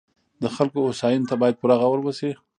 [0.41, 2.31] د خلکو هوساینې ته باید پوره غور وشي.